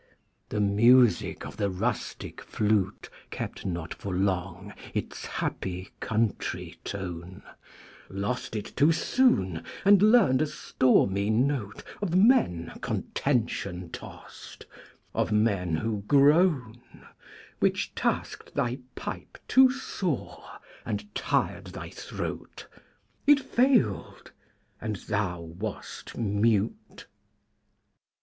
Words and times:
The 0.49 0.59
music 0.59 1.45
of 1.45 1.57
the 1.57 1.69
rustic 1.69 2.41
flute 2.41 3.07
Kept 3.29 3.67
not 3.67 3.93
for 3.93 4.11
long 4.15 4.73
its 4.95 5.27
happy 5.27 5.89
country 5.99 6.79
tone; 6.83 7.43
Lost 8.09 8.55
it 8.55 8.75
too 8.75 8.91
soon, 8.91 9.63
and 9.85 10.01
learned 10.01 10.41
a 10.41 10.47
stormy 10.47 11.29
note 11.29 11.83
Of 12.01 12.15
men 12.15 12.71
contention 12.81 13.91
tost, 13.91 14.65
of 15.13 15.31
men 15.31 15.75
who 15.75 16.01
groan, 16.07 16.81
Which 17.59 17.93
tasked 17.93 18.55
thy 18.55 18.79
pipe 18.95 19.37
too 19.47 19.69
sore, 19.69 20.43
and 20.83 21.13
tired 21.13 21.67
thy 21.67 21.91
throat 21.91 22.65
It 23.27 23.39
failed, 23.39 24.31
and 24.81 24.95
thou 24.95 25.41
wast 25.41 26.17
mute! 26.17 27.05